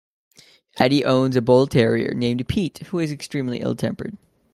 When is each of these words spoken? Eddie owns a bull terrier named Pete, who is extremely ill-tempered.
Eddie 0.79 1.05
owns 1.05 1.35
a 1.35 1.43
bull 1.43 1.67
terrier 1.67 2.11
named 2.15 2.47
Pete, 2.47 2.79
who 2.87 2.97
is 2.97 3.11
extremely 3.11 3.59
ill-tempered. 3.59 4.17